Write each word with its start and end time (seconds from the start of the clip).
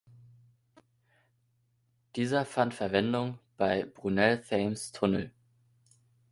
Dieser 2.15 2.43
fand 2.43 2.73
Verwendung 2.73 3.37
bei 3.55 3.83
Brunels 3.85 4.47
Thames 4.47 4.91
Tunnel. 4.91 5.29